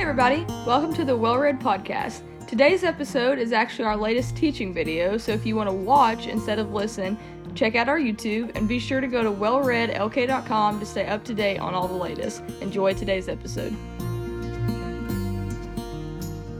[0.00, 2.22] everybody, welcome to the Well Read Podcast.
[2.48, 6.58] Today's episode is actually our latest teaching video, so if you want to watch instead
[6.58, 7.18] of listen,
[7.54, 11.34] check out our YouTube and be sure to go to wellreadlk.com to stay up to
[11.34, 12.42] date on all the latest.
[12.62, 13.76] Enjoy today's episode.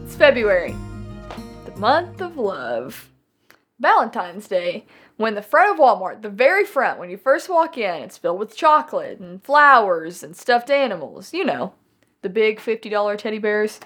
[0.04, 0.76] It's February,
[1.64, 3.08] the month of love.
[3.80, 4.84] Valentine's Day,
[5.16, 8.38] when the front of Walmart, the very front, when you first walk in, it's filled
[8.38, 11.72] with chocolate and flowers and stuffed animals, you know,
[12.22, 13.80] the big $50 teddy bears.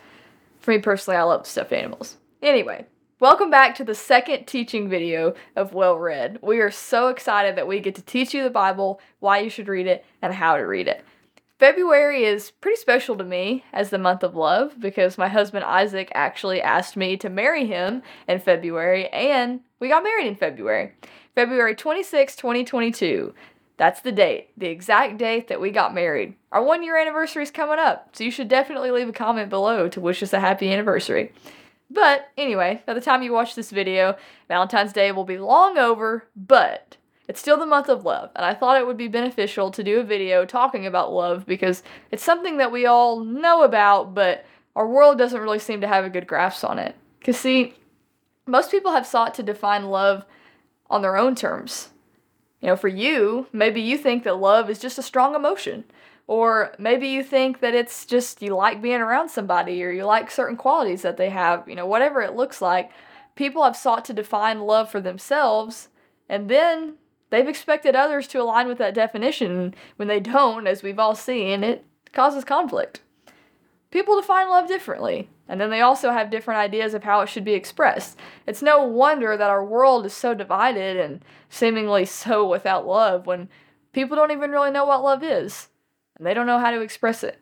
[0.58, 2.16] For me personally, I love stuffed animals.
[2.42, 2.86] Anyway,
[3.20, 6.38] welcome back to the second teaching video of Well Read.
[6.42, 9.68] We are so excited that we get to teach you the Bible, why you should
[9.68, 11.04] read it, and how to read it.
[11.60, 16.10] February is pretty special to me as the month of love because my husband Isaac
[16.12, 20.92] actually asked me to marry him in February and we got married in February.
[21.34, 23.32] February 26, 2022.
[23.76, 26.34] That's the date, the exact date that we got married.
[26.52, 29.88] Our one year anniversary is coming up, so you should definitely leave a comment below
[29.88, 31.32] to wish us a happy anniversary.
[31.90, 34.16] But anyway, by the time you watch this video,
[34.48, 38.54] Valentine's Day will be long over, but it's still the month of love, and I
[38.54, 42.58] thought it would be beneficial to do a video talking about love because it's something
[42.58, 44.44] that we all know about, but
[44.76, 46.94] our world doesn't really seem to have a good grasp on it.
[47.18, 47.74] Because, see,
[48.46, 50.26] most people have sought to define love
[50.90, 51.90] on their own terms.
[52.64, 55.84] You know, for you, maybe you think that love is just a strong emotion.
[56.26, 60.30] Or maybe you think that it's just you like being around somebody or you like
[60.30, 62.90] certain qualities that they have, you know, whatever it looks like.
[63.34, 65.88] People have sought to define love for themselves
[66.26, 66.94] and then
[67.28, 69.74] they've expected others to align with that definition.
[69.96, 73.02] When they don't, as we've all seen, it causes conflict.
[73.90, 77.44] People define love differently, and then they also have different ideas of how it should
[77.44, 78.18] be expressed.
[78.46, 83.48] It's no wonder that our world is so divided and seemingly so without love when
[83.92, 85.68] people don't even really know what love is,
[86.16, 87.38] and they don't know how to express it.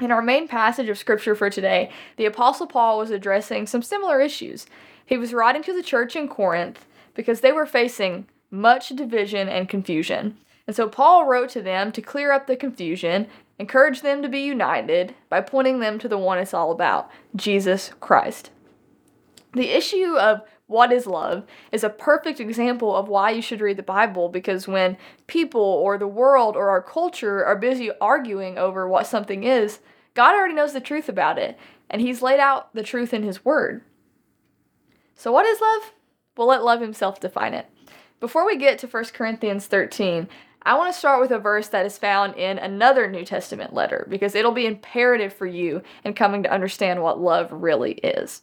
[0.00, 4.20] In our main passage of scripture for today, the Apostle Paul was addressing some similar
[4.20, 4.66] issues.
[5.04, 9.68] He was writing to the church in Corinth because they were facing much division and
[9.68, 10.38] confusion.
[10.68, 13.26] And so Paul wrote to them to clear up the confusion
[13.58, 17.90] encourage them to be united by pointing them to the one it's all about Jesus
[18.00, 18.50] Christ.
[19.52, 23.78] The issue of what is love is a perfect example of why you should read
[23.78, 28.86] the Bible because when people or the world or our culture are busy arguing over
[28.86, 29.80] what something is,
[30.14, 31.58] God already knows the truth about it,
[31.88, 33.82] and He's laid out the truth in His Word.
[35.14, 35.92] So, what is love?
[36.36, 37.66] We'll let love Himself define it.
[38.20, 40.28] Before we get to 1 Corinthians 13,
[40.62, 44.06] I want to start with a verse that is found in another New Testament letter
[44.10, 48.42] because it'll be imperative for you in coming to understand what love really is.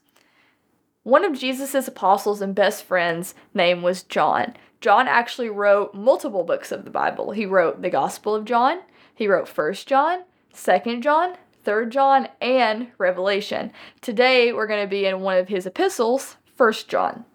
[1.04, 4.56] One of Jesus' apostles and best friends' name was John.
[4.82, 7.32] John actually wrote multiple books of the Bible.
[7.32, 8.80] He wrote the Gospel of John,
[9.14, 10.24] he wrote 1st John,
[10.54, 13.72] 2nd John, 3rd John, and Revelation.
[14.02, 17.26] Today we're going to be in one of his epistles, 1st John.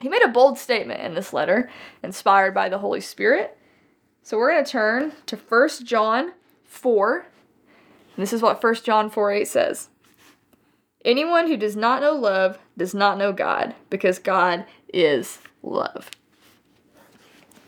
[0.00, 1.70] He made a bold statement in this letter,
[2.02, 3.55] inspired by the Holy Spirit,
[4.26, 6.32] so we're going to turn to 1 John
[6.64, 7.26] 4.
[8.16, 9.88] And this is what 1 John 4 8 says.
[11.04, 16.10] Anyone who does not know love does not know God, because God is love.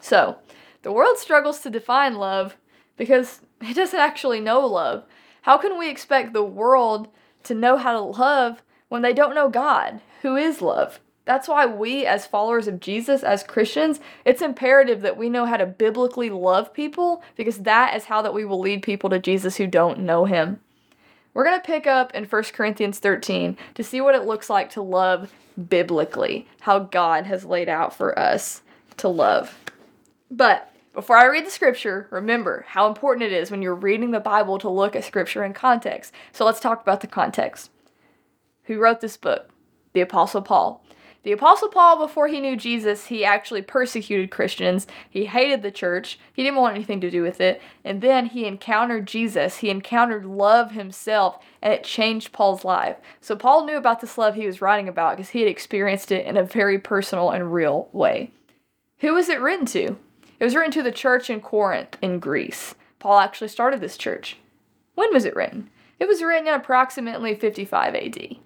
[0.00, 0.38] So,
[0.82, 2.56] the world struggles to define love
[2.96, 5.04] because it doesn't actually know love.
[5.42, 7.06] How can we expect the world
[7.44, 10.98] to know how to love when they don't know God, who is love?
[11.28, 15.58] That's why we, as followers of Jesus, as Christians, it's imperative that we know how
[15.58, 19.58] to biblically love people because that is how that we will lead people to Jesus
[19.58, 20.60] who don't know him.
[21.34, 24.70] We're going to pick up in 1 Corinthians 13 to see what it looks like
[24.70, 25.30] to love
[25.68, 28.62] biblically, how God has laid out for us
[28.96, 29.54] to love.
[30.30, 34.18] But before I read the scripture, remember how important it is when you're reading the
[34.18, 36.14] Bible to look at scripture in context.
[36.32, 37.70] So let's talk about the context.
[38.62, 39.50] Who wrote this book?
[39.92, 40.82] The Apostle Paul.
[41.24, 44.86] The Apostle Paul, before he knew Jesus, he actually persecuted Christians.
[45.10, 46.18] He hated the church.
[46.32, 47.60] He didn't want anything to do with it.
[47.84, 49.58] And then he encountered Jesus.
[49.58, 52.96] He encountered love himself, and it changed Paul's life.
[53.20, 56.24] So Paul knew about this love he was writing about because he had experienced it
[56.24, 58.30] in a very personal and real way.
[58.98, 59.96] Who was it written to?
[60.40, 62.76] It was written to the church in Corinth in Greece.
[63.00, 64.38] Paul actually started this church.
[64.94, 65.68] When was it written?
[65.98, 68.36] It was written in approximately 55 AD.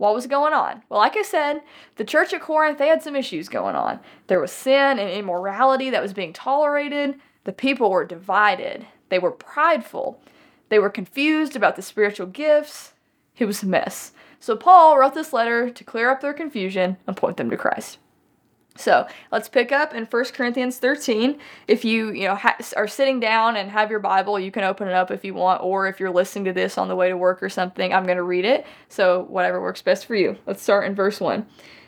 [0.00, 0.82] What was going on?
[0.88, 1.60] Well, like I said,
[1.96, 4.00] the church at Corinth, they had some issues going on.
[4.28, 7.16] There was sin and immorality that was being tolerated.
[7.44, 8.86] The people were divided.
[9.10, 10.18] They were prideful.
[10.70, 12.94] They were confused about the spiritual gifts.
[13.36, 14.12] It was a mess.
[14.38, 17.98] So Paul wrote this letter to clear up their confusion and point them to Christ.
[18.76, 21.38] So let's pick up in 1 Corinthians 13.
[21.68, 24.88] If you you know ha- are sitting down and have your Bible, you can open
[24.88, 27.16] it up if you want, or if you're listening to this on the way to
[27.16, 28.66] work or something, I'm going to read it.
[28.88, 30.38] So whatever works best for you.
[30.46, 31.46] Let's start in verse 1.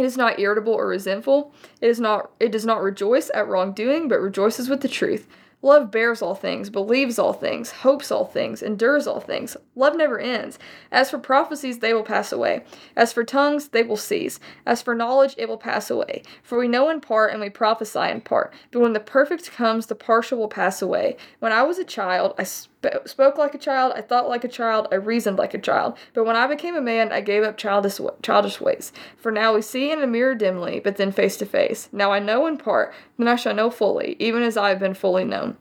[0.00, 1.52] It is not irritable or resentful.
[1.82, 5.28] It is not it does not rejoice at wrongdoing, but rejoices with the truth.
[5.62, 9.58] Love bears all things, believes all things, hopes all things, endures all things.
[9.74, 10.58] Love never ends.
[10.90, 12.64] As for prophecies, they will pass away.
[12.96, 14.40] As for tongues, they will cease.
[14.64, 16.22] As for knowledge, it will pass away.
[16.42, 18.54] For we know in part and we prophesy in part.
[18.70, 21.18] But when the perfect comes, the partial will pass away.
[21.40, 22.44] When I was a child, I
[22.80, 25.98] sp- spoke like a child, I thought like a child, I reasoned like a child.
[26.14, 28.92] But when I became a man, I gave up childish, childish ways.
[29.16, 31.88] For now we see in a mirror dimly, but then face to face.
[31.92, 34.94] Now I know in part, then I shall know fully, even as I have been
[34.94, 35.56] fully known.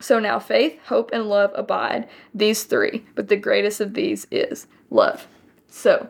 [0.00, 4.66] So now faith, hope, and love abide, these three, but the greatest of these is
[4.90, 5.26] love.
[5.68, 6.08] So,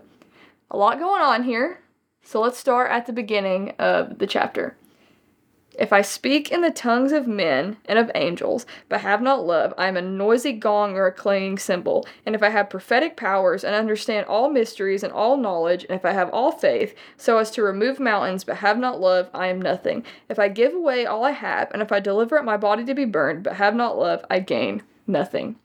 [0.71, 1.81] a lot going on here.
[2.23, 4.77] So let's start at the beginning of the chapter.
[5.79, 9.75] If I speak in the tongues of men and of angels, but have not love,
[9.77, 12.07] I am a noisy gong or a clanging cymbal.
[12.25, 16.07] And if I have prophetic powers and understand all mysteries and all knowledge, and if
[16.07, 19.61] I have all faith, so as to remove mountains, but have not love, I am
[19.61, 20.05] nothing.
[20.31, 22.95] If I give away all I have, and if I deliver up my body to
[22.95, 25.57] be burned, but have not love, I gain nothing.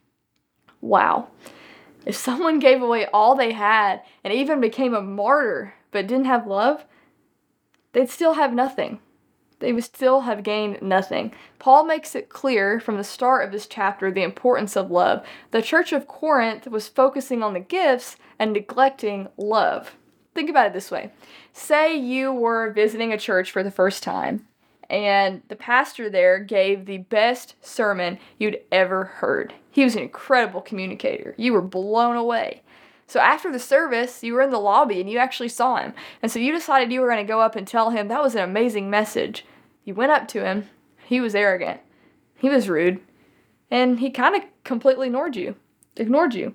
[0.82, 1.28] Wow.
[2.04, 6.46] If someone gave away all they had and even became a martyr, but didn't have
[6.46, 6.84] love,
[7.92, 8.98] they'd still have nothing
[9.62, 11.32] they would still have gained nothing.
[11.58, 15.24] Paul makes it clear from the start of this chapter the importance of love.
[15.52, 19.96] The church of Corinth was focusing on the gifts and neglecting love.
[20.34, 21.12] Think about it this way
[21.52, 24.46] say you were visiting a church for the first time,
[24.90, 29.54] and the pastor there gave the best sermon you'd ever heard.
[29.70, 31.34] He was an incredible communicator.
[31.38, 32.62] You were blown away.
[33.06, 35.92] So after the service, you were in the lobby and you actually saw him.
[36.22, 38.34] And so you decided you were going to go up and tell him that was
[38.34, 39.44] an amazing message.
[39.84, 40.68] You went up to him.
[41.04, 41.80] He was arrogant.
[42.36, 43.00] He was rude.
[43.70, 45.56] And he kind of completely ignored you.
[45.96, 46.54] Ignored you.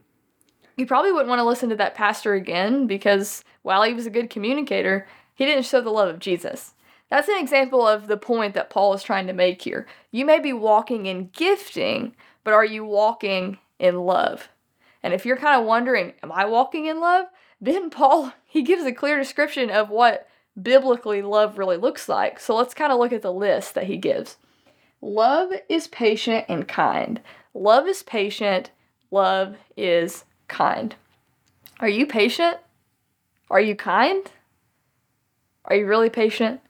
[0.75, 4.11] You probably wouldn't want to listen to that pastor again because while he was a
[4.11, 6.75] good communicator, he didn't show the love of Jesus.
[7.09, 9.87] That's an example of the point that Paul is trying to make here.
[10.11, 14.49] You may be walking in gifting, but are you walking in love?
[15.01, 17.27] And if you're kind of wondering, am I walking in love?
[17.61, 20.27] Then Paul, he gives a clear description of what
[20.61, 22.39] biblically love really looks like.
[22.39, 24.37] So let's kind of look at the list that he gives.
[25.01, 27.21] Love is patient and kind.
[27.53, 28.71] Love is patient.
[29.11, 30.95] Love is kind.
[31.79, 32.57] Are you patient?
[33.49, 34.31] Are you kind?
[35.65, 36.61] Are you really patient?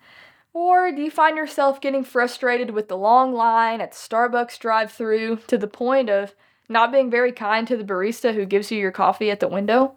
[0.54, 4.92] Or do you find yourself getting frustrated with the long line at the Starbucks drive
[4.92, 6.34] through to the point of
[6.68, 9.94] not being very kind to the barista who gives you your coffee at the window?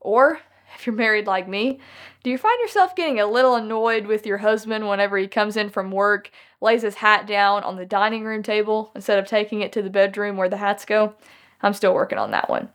[0.00, 0.40] Or
[0.76, 1.80] if you're married like me,
[2.22, 5.70] do you find yourself getting a little annoyed with your husband whenever he comes in
[5.70, 6.30] from work,
[6.60, 9.90] lays his hat down on the dining room table instead of taking it to the
[9.90, 11.14] bedroom where the hats go?
[11.62, 12.68] I'm still working on that one.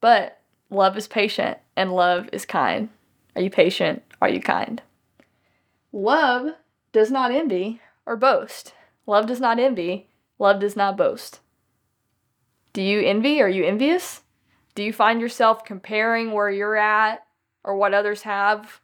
[0.00, 0.40] But
[0.70, 2.88] love is patient and love is kind.
[3.36, 4.02] Are you patient?
[4.20, 4.82] Are you kind?
[5.92, 6.50] Love
[6.92, 8.74] does not envy or boast.
[9.06, 10.08] Love does not envy.
[10.38, 11.40] Love does not boast.
[12.72, 13.40] Do you envy?
[13.40, 14.22] Are you envious?
[14.74, 17.24] Do you find yourself comparing where you're at
[17.62, 18.80] or what others have?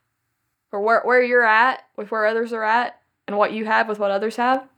[0.73, 3.99] Or where, where you're at with where others are at and what you have with
[3.99, 4.69] what others have?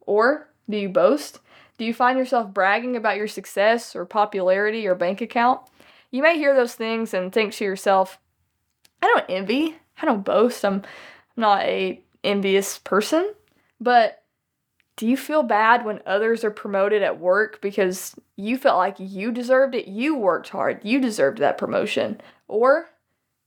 [0.00, 1.40] Or do you boast?
[1.78, 5.60] Do you find yourself bragging about your success or popularity or bank account?
[6.10, 8.18] You may hear those things and think to yourself,
[9.02, 9.76] I don't envy.
[10.00, 10.64] I don't boast.
[10.64, 10.82] I'm, I'm
[11.36, 13.32] not a envious person.
[13.78, 14.22] But
[14.96, 19.30] do you feel bad when others are promoted at work because you felt like you
[19.30, 19.86] deserved it?
[19.86, 20.80] You worked hard.
[20.82, 22.18] You deserved that promotion.
[22.48, 22.88] Or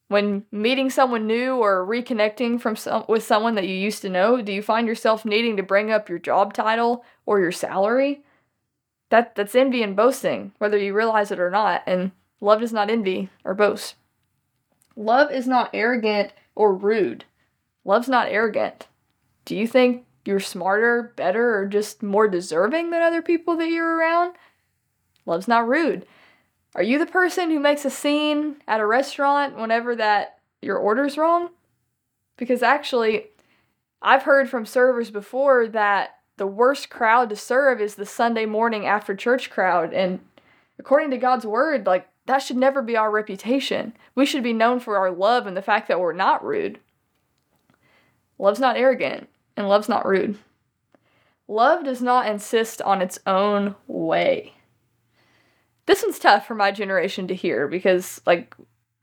[0.09, 4.41] when meeting someone new or reconnecting from some, with someone that you used to know,
[4.41, 8.23] do you find yourself needing to bring up your job title or your salary?
[9.09, 11.81] That that's envy and boasting, whether you realize it or not.
[11.87, 13.95] And love does not envy or boast.
[14.95, 17.25] Love is not arrogant or rude.
[17.83, 18.87] Love's not arrogant.
[19.45, 23.97] Do you think you're smarter, better, or just more deserving than other people that you're
[23.97, 24.35] around.
[25.25, 26.05] Love's not rude.
[26.75, 31.17] Are you the person who makes a scene at a restaurant whenever that your order's
[31.17, 31.49] wrong?
[32.37, 33.25] Because actually,
[34.03, 38.85] I've heard from servers before that the worst crowd to serve is the Sunday morning
[38.85, 39.93] after church crowd.
[39.93, 40.19] And
[40.77, 43.93] according to God's word, like that should never be our reputation.
[44.13, 46.79] We should be known for our love and the fact that we're not rude.
[48.37, 49.27] Love's not arrogant,
[49.59, 50.37] and love's not rude.
[51.47, 54.53] Love does not insist on its own way.
[55.85, 58.55] This one's tough for my generation to hear because, like,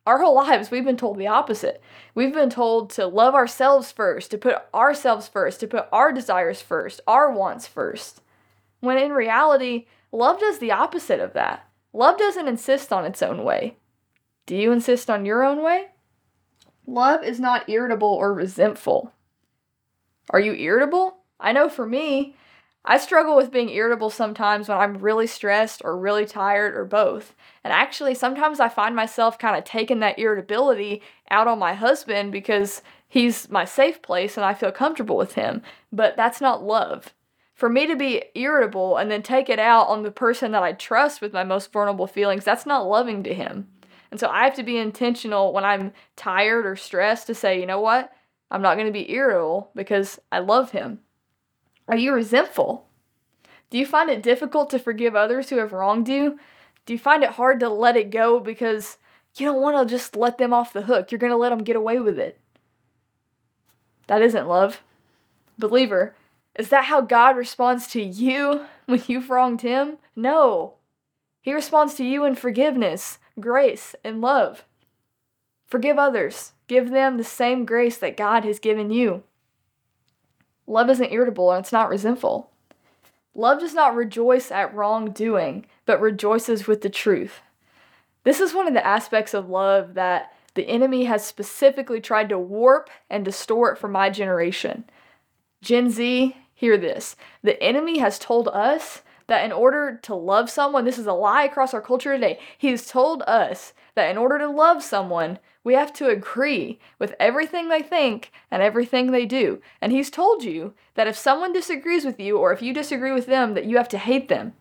[0.06, 1.82] our whole lives we've been told the opposite.
[2.14, 6.62] We've been told to love ourselves first, to put ourselves first, to put our desires
[6.62, 8.22] first, our wants first.
[8.80, 11.68] When in reality, love does the opposite of that.
[11.92, 13.76] Love doesn't insist on its own way.
[14.46, 15.88] Do you insist on your own way?
[16.86, 19.12] Love is not irritable or resentful.
[20.30, 21.18] Are you irritable?
[21.38, 22.34] I know for me,
[22.84, 27.34] I struggle with being irritable sometimes when I'm really stressed or really tired or both.
[27.64, 32.30] And actually, sometimes I find myself kind of taking that irritability out on my husband
[32.30, 35.62] because he's my safe place and I feel comfortable with him.
[35.92, 37.12] But that's not love.
[37.54, 40.72] For me to be irritable and then take it out on the person that I
[40.72, 43.66] trust with my most vulnerable feelings, that's not loving to him.
[44.12, 47.66] And so I have to be intentional when I'm tired or stressed to say, you
[47.66, 48.12] know what?
[48.50, 51.00] I'm not going to be irritable because I love him.
[51.88, 52.86] Are you resentful?
[53.70, 56.38] Do you find it difficult to forgive others who have wronged you?
[56.84, 58.98] Do you find it hard to let it go because
[59.36, 61.10] you don't want to just let them off the hook?
[61.10, 62.38] You're going to let them get away with it.
[64.06, 64.82] That isn't love.
[65.58, 66.14] Believer,
[66.54, 69.98] is that how God responds to you when you've wronged him?
[70.14, 70.74] No.
[71.40, 74.64] He responds to you in forgiveness, grace, and love.
[75.66, 76.52] Forgive others.
[76.68, 79.22] Give them the same grace that God has given you.
[80.66, 82.50] Love isn't irritable and it's not resentful.
[83.34, 87.40] Love does not rejoice at wrongdoing, but rejoices with the truth.
[88.24, 92.38] This is one of the aspects of love that the enemy has specifically tried to
[92.38, 94.84] warp and distort for my generation.
[95.60, 97.14] Gen Z, hear this.
[97.42, 101.44] The enemy has told us that in order to love someone, this is a lie
[101.44, 102.38] across our culture today.
[102.56, 107.16] He has told us that in order to love someone, we have to agree with
[107.18, 109.60] everything they think and everything they do.
[109.80, 113.26] And he's told you that if someone disagrees with you or if you disagree with
[113.26, 114.52] them, that you have to hate them.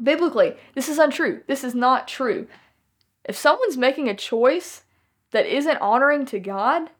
[0.00, 1.42] Biblically, this is untrue.
[1.48, 2.46] This is not true.
[3.24, 4.84] If someone's making a choice
[5.32, 6.90] that isn't honoring to God,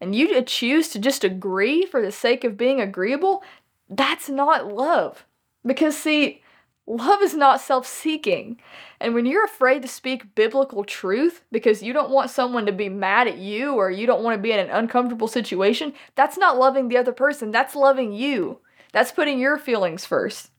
[0.00, 3.42] and you choose to just agree for the sake of being agreeable,
[3.88, 5.24] that's not love.
[5.66, 6.42] Because, see,
[6.88, 8.60] love is not self seeking.
[9.00, 12.88] And when you're afraid to speak biblical truth because you don't want someone to be
[12.88, 16.58] mad at you or you don't want to be in an uncomfortable situation, that's not
[16.58, 17.50] loving the other person.
[17.50, 18.58] That's loving you.
[18.92, 20.50] That's putting your feelings first.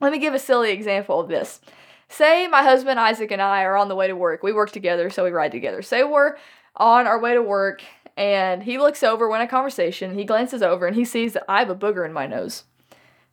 [0.00, 1.60] Let me give a silly example of this.
[2.08, 4.42] Say my husband Isaac and I are on the way to work.
[4.42, 5.82] We work together, so we ride together.
[5.82, 6.36] Say we're
[6.76, 7.82] on our way to work
[8.16, 11.60] and he looks over, we're a conversation, he glances over and he sees that I
[11.60, 12.64] have a booger in my nose.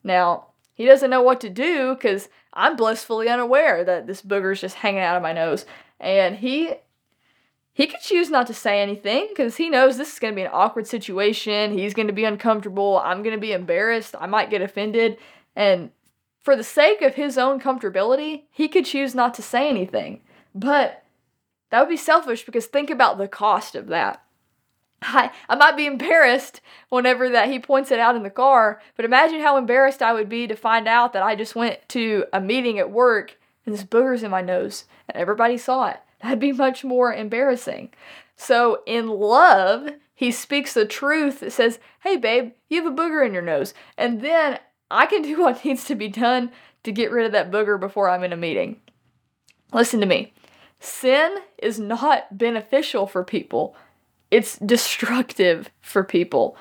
[0.04, 4.76] Now, he doesn't know what to do because I'm blissfully unaware that this booger's just
[4.76, 5.66] hanging out of my nose.
[6.00, 6.76] And he
[7.74, 10.44] he could choose not to say anything because he knows this is going to be
[10.44, 11.78] an awkward situation.
[11.78, 13.00] He's going to be uncomfortable.
[13.04, 14.16] I'm going to be embarrassed.
[14.20, 15.18] I might get offended.
[15.56, 15.92] And
[16.42, 20.22] for the sake of his own comfortability, he could choose not to say anything.
[20.56, 21.04] But
[21.70, 24.24] that would be selfish because think about the cost of that.
[25.02, 29.06] I, I might be embarrassed whenever that he points it out in the car, but
[29.06, 32.42] imagine how embarrassed I would be to find out that I just went to a
[32.42, 35.98] meeting at work and this booger's in my nose and everybody saw it.
[36.22, 37.92] That'd be much more embarrassing.
[38.36, 43.26] So in love, he speaks the truth that says, Hey babe, you have a booger
[43.26, 43.74] in your nose.
[43.98, 46.52] And then I can do what needs to be done
[46.84, 48.82] to get rid of that booger before I'm in a meeting.
[49.74, 50.34] Listen to me.
[50.80, 53.76] Sin is not beneficial for people
[54.30, 56.58] it's destructive for people.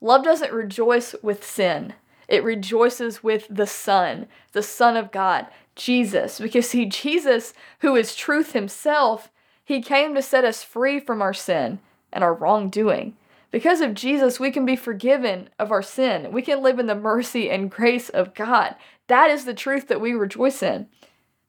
[0.00, 1.94] Love doesn't rejoice with sin.
[2.28, 6.38] It rejoices with the Son, the Son of God, Jesus.
[6.38, 9.30] Because, see, Jesus, who is truth himself,
[9.64, 11.80] he came to set us free from our sin
[12.12, 13.16] and our wrongdoing.
[13.50, 16.30] Because of Jesus, we can be forgiven of our sin.
[16.32, 18.76] We can live in the mercy and grace of God.
[19.08, 20.86] That is the truth that we rejoice in.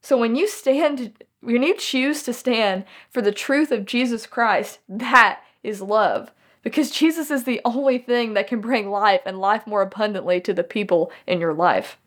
[0.01, 4.79] So when you stand, when you choose to stand for the truth of Jesus Christ,
[4.89, 6.31] that is love.
[6.63, 10.53] Because Jesus is the only thing that can bring life and life more abundantly to
[10.53, 11.97] the people in your life.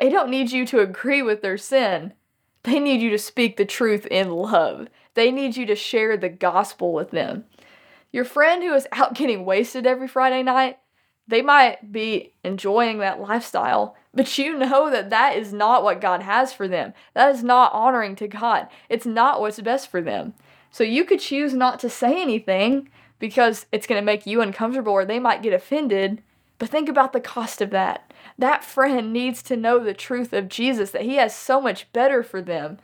[0.00, 2.12] They don't need you to agree with their sin.
[2.64, 4.88] They need you to speak the truth in love.
[5.14, 7.44] They need you to share the gospel with them.
[8.12, 10.78] Your friend who is out getting wasted every Friday night,
[11.26, 16.22] they might be enjoying that lifestyle, but you know that that is not what God
[16.22, 16.94] has for them.
[17.14, 18.68] That is not honoring to God.
[18.88, 20.34] It's not what's best for them.
[20.70, 24.92] So you could choose not to say anything, because it's going to make you uncomfortable
[24.92, 26.22] or they might get offended.
[26.58, 28.12] But think about the cost of that.
[28.36, 32.22] That friend needs to know the truth of Jesus, that He has so much better
[32.22, 32.78] for them.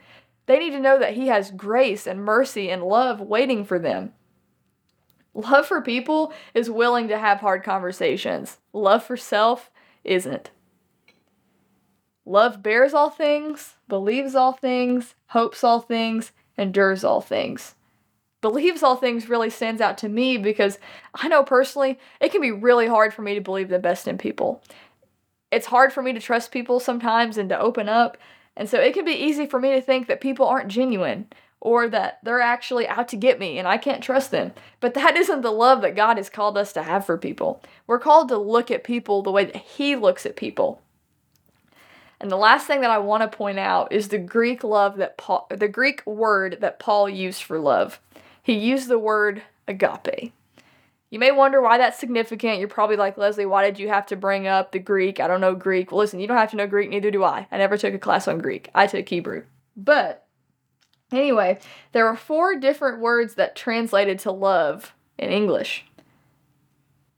[0.45, 4.13] They need to know that He has grace and mercy and love waiting for them.
[5.33, 9.69] Love for people is willing to have hard conversations, love for self
[10.05, 10.49] isn't.
[12.25, 17.74] Love bears all things, believes all things, hopes all things, endures all things.
[18.45, 20.77] Believes all things really stands out to me because
[21.15, 24.19] I know personally it can be really hard for me to believe the best in
[24.19, 24.61] people.
[25.51, 28.19] It's hard for me to trust people sometimes and to open up,
[28.55, 31.25] and so it can be easy for me to think that people aren't genuine
[31.59, 34.51] or that they're actually out to get me and I can't trust them.
[34.79, 37.63] But that isn't the love that God has called us to have for people.
[37.87, 40.83] We're called to look at people the way that He looks at people.
[42.19, 45.17] And the last thing that I want to point out is the Greek love that
[45.17, 47.99] Paul, the Greek word that Paul used for love.
[48.45, 50.31] He used the word agape.
[51.09, 52.59] You may wonder why that's significant.
[52.59, 55.19] You're probably like, Leslie, why did you have to bring up the Greek?
[55.19, 55.91] I don't know Greek.
[55.91, 57.47] Well, listen, you don't have to know Greek, neither do I.
[57.51, 58.69] I never took a class on Greek.
[58.75, 59.45] I took Hebrew.
[59.75, 60.27] But
[61.11, 61.57] anyway,
[61.91, 65.87] there are four different words that translated to love in English.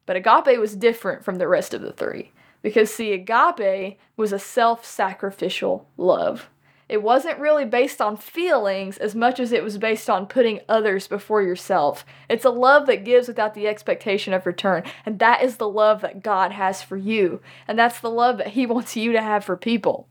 [0.06, 2.32] But agape was different from the rest of the three.
[2.62, 6.50] Because, see, agape was a self sacrificial love.
[6.90, 11.08] It wasn't really based on feelings as much as it was based on putting others
[11.08, 12.06] before yourself.
[12.30, 14.84] It's a love that gives without the expectation of return.
[15.06, 17.42] And that is the love that God has for you.
[17.68, 20.08] And that's the love that He wants you to have for people.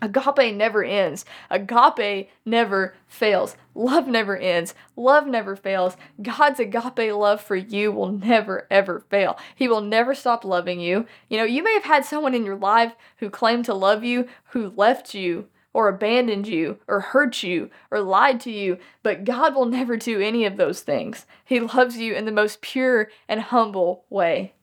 [0.00, 1.24] Agape never ends.
[1.48, 3.56] Agape never fails.
[3.72, 4.74] Love never ends.
[4.96, 5.96] Love never fails.
[6.20, 9.38] God's agape love for you will never, ever fail.
[9.54, 11.06] He will never stop loving you.
[11.28, 14.28] You know, you may have had someone in your life who claimed to love you
[14.50, 19.54] who left you or abandoned you or hurt you or lied to you, but God
[19.54, 21.26] will never do any of those things.
[21.44, 24.54] He loves you in the most pure and humble way.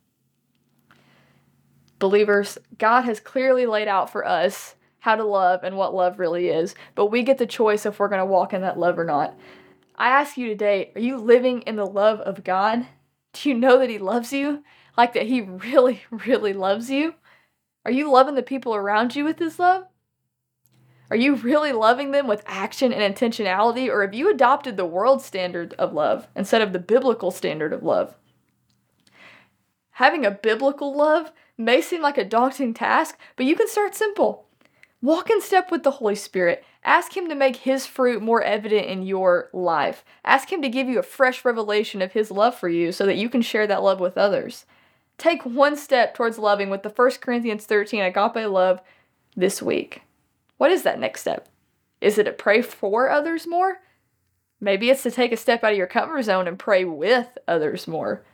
[1.98, 6.50] Believers, God has clearly laid out for us how to love and what love really
[6.50, 9.06] is, but we get the choice if we're going to walk in that love or
[9.06, 9.38] not.
[9.96, 12.86] I ask you today, are you living in the love of God?
[13.34, 14.64] Do you know that He loves you?
[14.98, 17.16] Like that He really, really loves you?
[17.86, 19.86] Are you loving the people around you with His love?
[21.12, 25.22] Are you really loving them with action and intentionality, or have you adopted the world
[25.22, 28.16] standard of love instead of the biblical standard of love?
[29.94, 34.46] Having a biblical love may seem like a daunting task, but you can start simple.
[35.02, 36.64] Walk in step with the Holy Spirit.
[36.84, 40.04] Ask Him to make His fruit more evident in your life.
[40.24, 43.18] Ask Him to give you a fresh revelation of His love for you so that
[43.18, 44.66] you can share that love with others.
[45.18, 48.82] Take one step towards loving with the 1 Corinthians 13 agape love
[49.36, 50.04] this week.
[50.60, 51.48] What is that next step?
[52.02, 53.80] Is it to pray for others more?
[54.60, 57.88] Maybe it's to take a step out of your comfort zone and pray with others
[57.88, 58.26] more.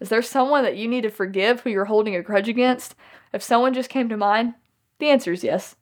[0.00, 2.94] Is there someone that you need to forgive who you're holding a grudge against?
[3.34, 4.54] If someone just came to mind,
[4.98, 5.76] the answer is yes.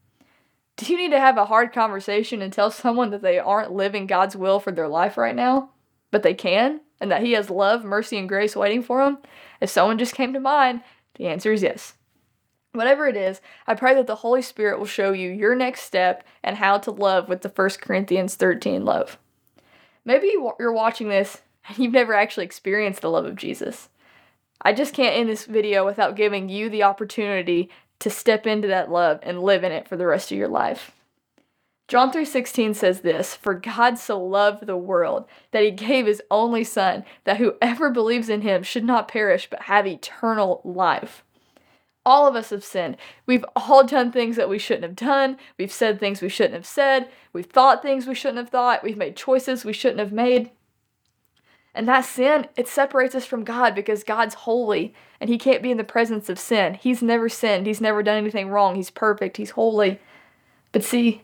[0.76, 4.08] Do you need to have a hard conversation and tell someone that they aren't living
[4.08, 5.70] God's will for their life right now,
[6.10, 9.18] but they can, and that He has love, mercy, and grace waiting for them?
[9.60, 10.82] If someone just came to mind,
[11.14, 11.94] the answer is yes.
[12.72, 16.24] Whatever it is, I pray that the Holy Spirit will show you your next step
[16.42, 19.18] and how to love with the 1 Corinthians 13 love.
[20.04, 23.88] Maybe you're watching this and you've never actually experienced the love of Jesus.
[24.62, 28.90] I just can't end this video without giving you the opportunity to step into that
[28.90, 30.92] love and live in it for the rest of your life.
[31.88, 36.64] John 3:16 says this, "For God so loved the world that he gave his only
[36.64, 41.22] son, that whoever believes in him should not perish but have eternal life."
[42.04, 42.96] All of us have sinned.
[43.26, 45.36] We've all done things that we shouldn't have done.
[45.56, 47.08] We've said things we shouldn't have said.
[47.32, 48.82] We've thought things we shouldn't have thought.
[48.82, 50.50] We've made choices we shouldn't have made.
[51.74, 55.70] And that sin, it separates us from God because God's holy and he can't be
[55.70, 56.74] in the presence of sin.
[56.74, 57.66] He's never sinned.
[57.66, 58.74] He's never done anything wrong.
[58.74, 59.38] He's perfect.
[59.38, 59.98] He's holy.
[60.72, 61.22] But see,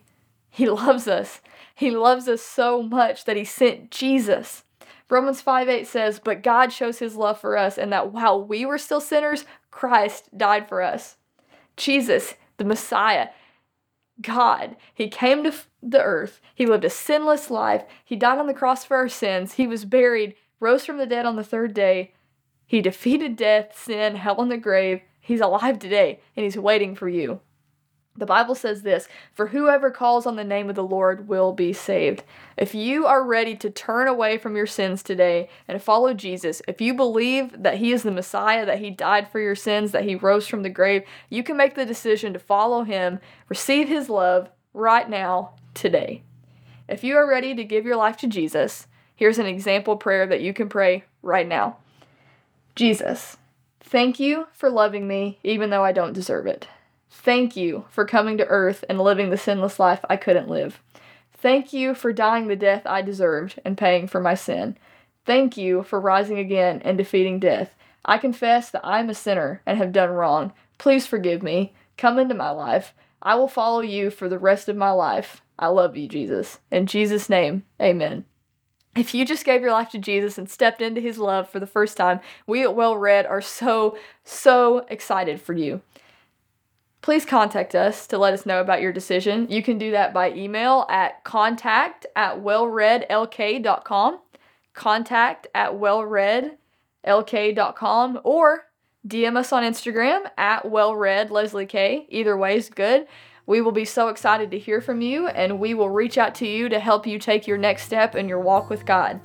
[0.48, 1.40] he loves us.
[1.74, 4.64] He loves us so much that he sent Jesus.
[5.10, 8.66] Romans 5 8 says, But God shows his love for us, and that while we
[8.66, 11.16] were still sinners, Christ died for us.
[11.76, 13.28] Jesus, the Messiah,
[14.20, 16.40] God, He came to the earth.
[16.54, 17.84] He lived a sinless life.
[18.04, 19.54] He died on the cross for our sins.
[19.54, 22.14] He was buried, rose from the dead on the third day.
[22.66, 25.00] He defeated death, sin, hell, and the grave.
[25.20, 27.40] He's alive today, and He's waiting for you.
[28.18, 31.72] The Bible says this For whoever calls on the name of the Lord will be
[31.72, 32.24] saved.
[32.56, 36.80] If you are ready to turn away from your sins today and follow Jesus, if
[36.80, 40.16] you believe that He is the Messiah, that He died for your sins, that He
[40.16, 44.50] rose from the grave, you can make the decision to follow Him, receive His love
[44.74, 46.22] right now, today.
[46.88, 50.40] If you are ready to give your life to Jesus, here's an example prayer that
[50.40, 51.76] you can pray right now.
[52.74, 53.36] Jesus,
[53.80, 56.66] thank you for loving me even though I don't deserve it.
[57.10, 60.80] Thank you for coming to earth and living the sinless life I couldn't live.
[61.32, 64.76] Thank you for dying the death I deserved and paying for my sin.
[65.24, 67.74] Thank you for rising again and defeating death.
[68.04, 70.52] I confess that I am a sinner and have done wrong.
[70.78, 71.74] Please forgive me.
[71.96, 72.94] Come into my life.
[73.20, 75.42] I will follow you for the rest of my life.
[75.58, 76.60] I love you, Jesus.
[76.70, 78.24] In Jesus' name, amen.
[78.96, 81.66] If you just gave your life to Jesus and stepped into his love for the
[81.66, 85.82] first time, we at Well Read are so, so excited for you.
[87.08, 89.46] Please contact us to let us know about your decision.
[89.48, 94.18] You can do that by email at contact at wellreadlk.com,
[94.74, 98.64] contact at wellreadlk.com, or
[99.06, 102.04] DM us on Instagram at wellread Leslie K.
[102.10, 103.06] Either way is good.
[103.46, 106.46] We will be so excited to hear from you, and we will reach out to
[106.46, 109.18] you to help you take your next step in your walk with God.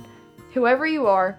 [0.53, 1.37] Whoever you are,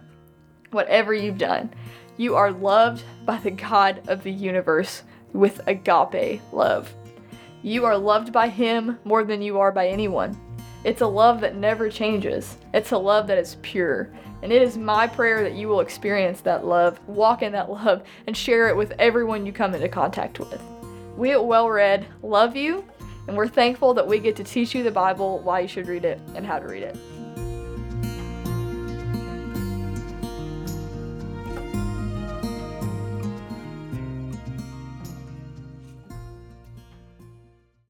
[0.72, 1.72] whatever you've done,
[2.18, 5.04] you are loved by the God of the universe
[5.34, 6.94] with agape love.
[7.62, 10.40] You are loved by Him more than you are by anyone.
[10.84, 12.56] It's a love that never changes.
[12.72, 14.10] It's a love that is pure.
[14.42, 18.02] And it is my prayer that you will experience that love, walk in that love,
[18.26, 20.62] and share it with everyone you come into contact with.
[21.16, 22.84] We at Well Read love you,
[23.26, 26.04] and we're thankful that we get to teach you the Bible, why you should read
[26.04, 26.96] it, and how to read it.